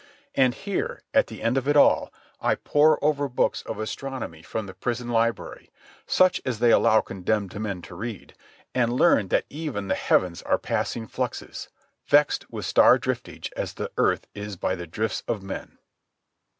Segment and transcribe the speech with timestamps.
[0.33, 2.11] And here, at the end of it all,
[2.41, 5.69] I pore over books of astronomy from the prison library,
[6.07, 8.33] such as they allow condemned men to read,
[8.73, 11.69] and learn that even the heavens are passing fluxes,
[12.07, 15.77] vexed with star driftage as the earth is by the drifts of men.